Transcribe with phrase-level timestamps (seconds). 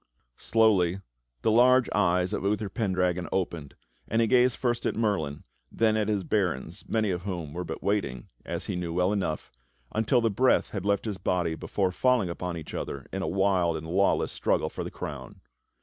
[0.39, 0.99] Slowly
[1.43, 3.75] the large eyes of Uther Pendragon opened,
[4.07, 7.83] and he gazed first at Merlin, then at his barons many of whom were but
[7.83, 9.51] waiting, as he knew well enough,
[9.91, 13.77] until the breath had left his body before falling upon each other in a wild
[13.77, 15.39] and lawless struggle for the crown.